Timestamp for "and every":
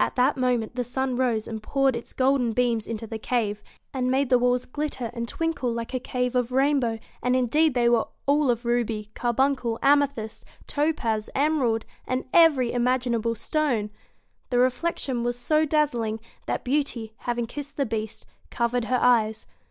12.06-12.72